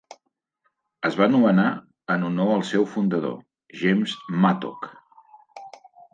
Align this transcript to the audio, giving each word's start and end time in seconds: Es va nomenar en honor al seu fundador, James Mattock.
Es 1.09 1.17
va 1.19 1.27
nomenar 1.33 1.65
en 2.15 2.25
honor 2.31 2.51
al 2.55 2.65
seu 2.71 2.89
fundador, 2.95 3.37
James 3.83 4.17
Mattock. 4.47 4.91